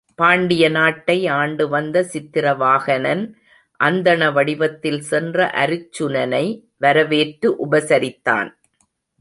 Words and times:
பாண்டிய 0.19 0.69
நாட்டை 0.69 1.27
ஆண்டு 1.33 1.69
வந்த 1.69 1.97
சித்திரவாகனன் 2.13 3.23
அந்தண 3.79 4.31
வடிவத்தில் 4.31 5.01
சென்ற 5.01 5.45
அருச்சுனனை 5.55 6.45
வரவேற்று 6.77 7.49
உபசரித்தான். 7.65 8.49